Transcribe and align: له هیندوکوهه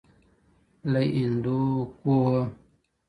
له 0.91 1.01
هیندوکوهه 1.13 2.41